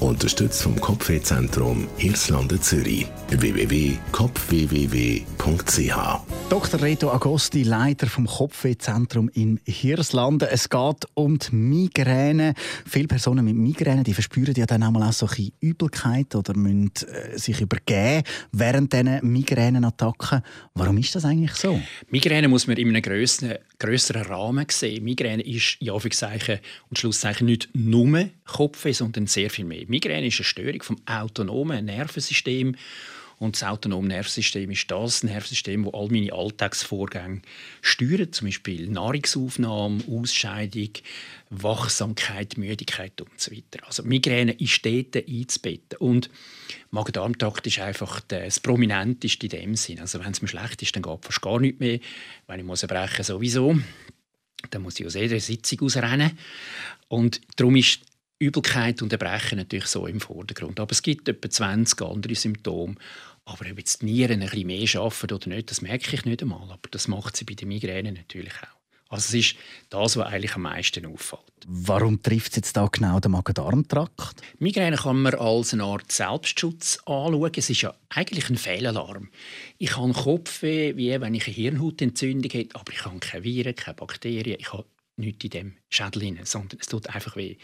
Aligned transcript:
Unterstützt 0.00 0.62
vom 0.62 0.78
Kopfwehzentrum 0.78 1.88
Irlande 1.96 2.60
Zürich. 2.60 3.06
www.kopfwww.ch 3.30 5.96
Dr. 6.50 6.82
Reto 6.82 7.10
Agosti, 7.10 7.62
Leiter 7.62 8.06
vom 8.06 8.26
Kopfwehzentrum 8.26 9.30
in 9.32 9.58
Hirslanden. 9.64 10.48
Es 10.50 10.68
geht 10.68 11.06
um 11.14 11.38
die 11.38 11.54
Migräne. 11.54 12.52
Viele 12.86 13.08
Personen 13.08 13.42
mit 13.44 13.56
Migräne 13.56 14.04
die 14.04 14.12
verspüren 14.12 14.54
ja 14.54 14.66
dann 14.66 14.82
auch, 14.82 14.94
auch 14.94 15.12
so 15.12 15.26
ein 15.26 15.52
Übelkeit 15.60 16.34
oder 16.34 16.54
müssen 16.54 16.92
äh, 17.08 17.38
sich 17.38 17.62
übergeben 17.62 18.24
während 18.52 18.92
diesen 18.92 19.20
Migränenattacken. 19.22 20.42
Warum 20.74 20.98
ist 20.98 21.14
das 21.14 21.24
eigentlich 21.24 21.54
so? 21.54 21.80
Migräne 22.10 22.48
muss 22.48 22.66
man 22.66 22.76
in 22.76 22.90
einem 22.90 23.00
grösseren, 23.00 23.56
grösseren 23.78 24.22
Rahmen 24.22 24.66
sehen. 24.70 25.04
Migräne 25.04 25.42
ist 25.42 25.78
ja 25.80 25.94
und 25.94 26.98
Schlusszeichen 26.98 27.46
nicht 27.46 27.70
nur 27.72 28.28
Kopfweh, 28.44 28.92
sondern 28.92 29.26
sehr 29.26 29.50
viel 29.50 29.64
mehr. 29.64 29.85
Migräne 29.88 30.26
ist 30.26 30.38
eine 30.38 30.44
Störung 30.44 30.82
vom 30.82 30.96
autonomen 31.06 31.84
Nervensystem 31.84 32.76
und 33.38 33.56
das 33.56 33.64
autonome 33.64 34.08
Nervensystem 34.08 34.70
ist 34.70 34.90
das 34.90 35.22
Nervensystem, 35.22 35.84
das 35.84 35.92
all 35.92 36.08
meine 36.08 36.32
Alltagsvorgänge 36.32 37.42
steuert, 37.82 38.34
zum 38.34 38.46
Beispiel 38.46 38.88
Nahrungsaufnahme, 38.88 40.02
Ausscheidung, 40.08 40.90
Wachsamkeit, 41.50 42.56
Müdigkeit 42.56 43.20
und 43.20 43.38
so. 43.38 43.52
Also 43.86 44.04
Migräne 44.04 44.52
ist 44.52 44.84
dort 44.86 45.16
einzubetten. 45.16 45.98
Und 45.98 46.30
Magen-Darm-Trakt 46.90 47.66
ist 47.66 47.78
einfach 47.78 48.20
das 48.22 48.58
Prominenteste 48.58 49.46
in 49.46 49.50
dem 49.50 49.76
Sinn. 49.76 50.00
Also 50.00 50.18
wenn 50.24 50.32
es 50.32 50.40
mir 50.40 50.48
schlecht 50.48 50.80
ist, 50.80 50.96
dann 50.96 51.02
geht 51.02 51.24
fast 51.24 51.42
gar 51.42 51.60
nichts 51.60 51.80
mehr. 51.80 52.00
Wenn 52.46 52.60
ich 52.60 52.66
muss 52.66 52.82
erbrechen 52.82 53.22
sowieso. 53.22 53.78
Dann 54.70 54.82
muss 54.82 54.98
ich 54.98 55.04
aus 55.04 55.14
jeder 55.14 55.38
Sitzung 55.38 55.82
ausrennen. 55.82 56.38
Und 57.08 57.42
darum 57.56 57.76
ist 57.76 58.00
Übelkeit 58.38 59.02
und 59.02 59.12
Erbrechen 59.12 59.58
natürlich 59.58 59.86
so 59.86 60.06
im 60.06 60.20
Vordergrund. 60.20 60.78
Aber 60.78 60.92
es 60.92 61.02
gibt 61.02 61.28
etwa 61.28 61.48
20 61.48 62.02
andere 62.02 62.34
Symptome. 62.34 62.96
Aber 63.44 63.70
ob 63.70 63.78
jetzt 63.78 64.02
die 64.02 64.06
Nieren 64.06 64.42
ein 64.42 64.48
bisschen 64.48 64.66
mehr 64.66 65.00
arbeiten 65.00 65.32
oder 65.32 65.48
nicht, 65.48 65.70
das 65.70 65.80
merke 65.80 66.14
ich 66.14 66.24
nicht 66.24 66.42
einmal. 66.42 66.70
Aber 66.70 66.88
das 66.90 67.08
macht 67.08 67.36
sie 67.36 67.44
bei 67.44 67.54
den 67.54 67.68
Migräne 67.68 68.12
natürlich 68.12 68.52
auch. 68.62 68.76
Also 69.08 69.28
es 69.28 69.34
ist 69.34 69.56
das, 69.88 70.16
was 70.16 70.26
eigentlich 70.26 70.56
am 70.56 70.62
meisten 70.62 71.06
auffällt. 71.06 71.42
Warum 71.66 72.20
trifft 72.22 72.50
es 72.50 72.56
jetzt 72.56 72.76
da 72.76 72.86
genau 72.86 73.20
den 73.20 73.30
Magen-Darm-Trakt? 73.32 74.42
Migräne 74.58 74.96
kann 74.96 75.22
man 75.22 75.34
als 75.34 75.72
eine 75.72 75.84
Art 75.84 76.10
Selbstschutz 76.10 76.98
anschauen. 77.06 77.52
Es 77.56 77.70
ist 77.70 77.82
ja 77.82 77.94
eigentlich 78.08 78.50
ein 78.50 78.56
Fehlalarm. 78.56 79.30
Ich 79.78 79.96
habe 79.96 80.12
Kopfweh, 80.12 80.96
wie 80.96 81.20
wenn 81.20 81.34
ich 81.34 81.46
eine 81.46 81.54
Hirnhautentzündung 81.54 82.50
hätte, 82.50 82.74
aber 82.74 82.92
ich 82.92 83.04
habe 83.04 83.18
keine 83.20 83.44
Viren, 83.44 83.76
keine 83.76 83.94
Bakterien, 83.94 84.58
ich 84.58 84.72
habe 84.72 84.86
nichts 85.16 85.44
in 85.44 85.50
dem 85.50 85.76
Schädel, 85.88 86.38
sondern 86.44 86.78
es 86.80 86.88
tut 86.88 87.08
einfach 87.08 87.36
weh. 87.36 87.56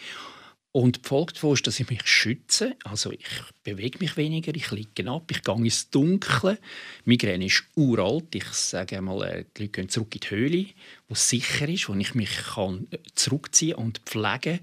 Und 0.73 1.05
die 1.05 1.09
Folge 1.09 1.34
davon 1.34 1.53
ist, 1.53 1.67
dass 1.67 1.78
ich 1.78 1.91
mich 1.91 2.06
schütze. 2.06 2.77
Also 2.84 3.12
ich 3.12 3.28
bewege 3.62 3.98
mich 3.98 4.17
weniger, 4.17 4.55
ich 4.55 4.70
liege 4.70 5.09
ab, 5.11 5.31
ich 5.31 5.42
gehe 5.42 5.55
ins 5.55 5.91
Dunkle. 5.91 6.59
Migräne 7.05 7.45
ist 7.45 7.64
uralt. 7.77 8.34
Ich 8.34 8.47
sage 8.47 8.97
einmal, 8.97 9.23
äh, 9.23 9.45
die 9.56 9.64
Leute 9.64 9.73
gehen 9.73 9.89
zurück 9.91 10.14
in 10.14 10.20
die 10.20 10.31
Höhle, 10.31 10.67
wo 11.09 11.12
es 11.12 11.29
sicher 11.29 11.69
ist, 11.69 11.91
wo 11.91 11.95
ich 11.95 12.14
mich 12.14 12.34
kann 12.55 12.87
äh, 12.91 12.98
zurückziehen 13.14 13.75
und 13.75 13.98
pflegen 14.06 14.59
kann. 14.59 14.61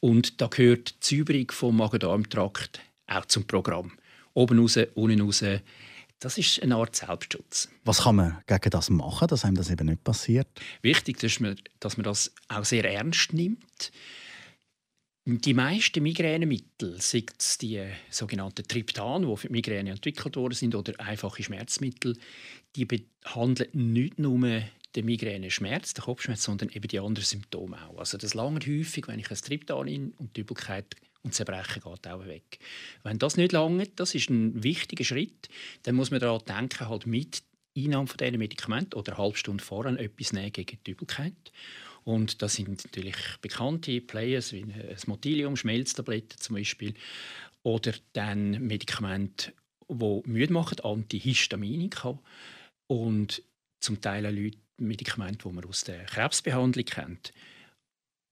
Und 0.00 0.42
da 0.42 0.48
gehört 0.48 0.94
die 1.10 1.16
Säuberung 1.16 1.50
vom 1.50 1.76
Magen-Darm-Trakt 1.78 2.80
auch 3.06 3.24
zum 3.24 3.46
Programm. 3.46 3.92
Oben 4.34 4.58
raus, 4.58 4.78
unten 4.94 5.22
raus. 5.22 5.42
Das 6.18 6.36
ist 6.36 6.62
eine 6.62 6.76
Art 6.76 6.96
Selbstschutz. 6.96 7.70
Was 7.84 8.02
kann 8.02 8.16
man 8.16 8.42
gegen 8.46 8.70
das 8.70 8.90
machen, 8.90 9.28
dass 9.28 9.44
einem 9.44 9.56
das 9.56 9.70
eben 9.70 9.86
nicht 9.86 10.04
passiert? 10.04 10.48
Wichtig 10.82 11.22
ist, 11.22 11.40
dass 11.80 11.96
man 11.96 12.04
das 12.04 12.32
auch 12.48 12.64
sehr 12.64 12.84
ernst 12.84 13.32
nimmt. 13.32 13.90
Die 15.28 15.54
meisten 15.54 16.04
Migränemittel, 16.04 17.00
sei 17.00 17.24
es 17.36 17.58
die 17.58 17.84
sogenannten 18.10 18.68
Triptan, 18.68 19.28
die 19.28 19.36
für 19.36 19.48
die 19.48 19.54
Migräne 19.54 19.90
entwickelt 19.90 20.36
worden 20.36 20.54
sind, 20.54 20.76
oder 20.76 20.92
einfache 21.00 21.42
Schmerzmittel, 21.42 22.16
die 22.76 22.84
behandeln 22.84 23.68
nicht 23.72 24.20
nur 24.20 24.62
den 24.94 25.04
Migräne-Schmerz, 25.04 25.94
den 25.94 26.04
Kopfschmerz, 26.04 26.44
sondern 26.44 26.68
eben 26.68 26.86
die 26.86 27.00
anderen 27.00 27.26
Symptome 27.26 27.76
auch. 27.88 27.98
Also 27.98 28.18
das 28.18 28.34
lange 28.34 28.60
häufig, 28.60 29.08
wenn 29.08 29.18
ich 29.18 29.28
ein 29.28 29.36
Triptan 29.36 29.88
in 29.88 30.12
und 30.12 30.36
die 30.36 30.42
Übelkeit 30.42 30.94
und 31.22 31.34
das 31.34 31.40
Erbrechen 31.40 31.82
geht 31.82 32.06
auch 32.06 32.24
weg. 32.26 32.60
Wenn 33.02 33.18
das 33.18 33.36
nicht 33.36 33.50
lange, 33.50 33.88
das 33.96 34.14
ist 34.14 34.30
ein 34.30 34.62
wichtiger 34.62 35.02
Schritt, 35.02 35.48
dann 35.82 35.96
muss 35.96 36.12
man 36.12 36.20
daran 36.20 36.42
denken, 36.46 36.88
halt 36.88 37.04
mit 37.04 37.42
Einnahme 37.76 38.06
von 38.06 38.16
diesen 38.16 38.38
Medikamenten 38.38 38.94
oder 38.94 39.14
eine 39.14 39.24
halbe 39.24 39.36
Stunde 39.36 39.64
vorher 39.64 39.98
etwas 39.98 40.32
nehmen 40.32 40.52
gegen 40.52 40.78
die 40.86 40.92
Übelkeit. 40.92 41.34
Und 42.06 42.40
das 42.40 42.54
sind 42.54 42.84
natürlich 42.84 43.16
bekannte 43.40 44.00
Players 44.00 44.52
wie 44.52 44.64
das 44.64 45.08
Motilium, 45.08 45.56
Schmelztabletten 45.56 46.38
zum 46.38 46.54
Beispiel, 46.54 46.94
oder 47.64 47.92
dann 48.12 48.52
Medikamente, 48.64 49.52
die 49.90 50.22
müde 50.24 50.52
machen, 50.52 50.78
Antihistaminika 50.80 52.16
und 52.86 53.42
zum 53.80 54.00
Teil 54.00 54.24
auch 54.24 54.30
Leute 54.30 54.58
Medikamente, 54.78 55.48
die 55.48 55.54
man 55.54 55.64
aus 55.64 55.82
der 55.82 56.04
Krebsbehandlung 56.04 56.84
kennt. 56.84 57.32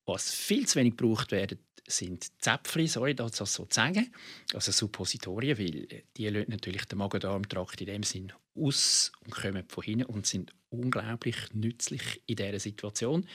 Was 0.05 0.33
viel 0.33 0.65
zu 0.67 0.79
wenig 0.79 0.95
gebraucht 0.95 1.31
werden, 1.31 1.59
sind 1.87 2.27
Zäpfchen, 2.41 2.87
sorry, 2.87 3.15
das 3.15 3.37
so 3.37 3.45
zu 3.45 3.67
sagen, 3.69 4.11
also 4.53 4.71
Suppositorien, 4.71 5.57
weil 5.57 6.03
die 6.17 6.27
lösen 6.27 6.51
natürlich 6.51 6.85
den 6.85 6.97
Magen-Darm-Trakt 6.97 7.81
in 7.81 7.87
dem 7.87 8.03
Sinn 8.03 8.33
aus 8.55 9.11
und 9.23 9.33
kommen 9.33 9.63
von 9.67 9.83
hinten 9.83 10.05
und 10.05 10.25
sind 10.25 10.53
unglaublich 10.69 11.35
nützlich 11.53 12.21
in 12.25 12.37
dieser 12.37 12.59
Situation. 12.59 13.27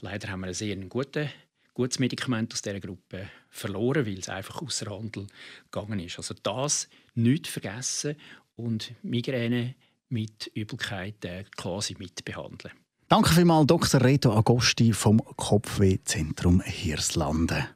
Leider 0.00 0.28
haben 0.28 0.40
wir 0.40 0.48
ein 0.48 0.54
sehr 0.54 0.76
gutes, 0.76 1.28
gutes 1.74 1.98
Medikament 1.98 2.52
aus 2.52 2.62
dieser 2.62 2.80
Gruppe 2.80 3.30
verloren, 3.48 4.06
weil 4.06 4.18
es 4.18 4.28
einfach 4.28 4.60
außer 4.62 4.90
Handel 4.90 5.26
gegangen 5.70 6.00
ist. 6.00 6.18
Also 6.18 6.34
das 6.42 6.88
nicht 7.14 7.46
vergessen 7.46 8.16
und 8.56 8.92
Migräne 9.02 9.74
mit 10.08 10.46
Übelkeit 10.54 11.24
äh, 11.24 11.44
quasi 11.56 11.96
mitbehandeln. 11.98 12.74
Danke 13.08 13.32
vielmals, 13.32 13.66
Dr. 13.68 14.02
Reto 14.02 14.32
Agosti 14.36 14.92
vom 14.92 15.22
Kopfwehzentrum 15.36 16.60
Hirslanden. 16.60 17.75